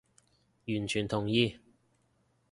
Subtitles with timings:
[0.65, 1.59] 完全同意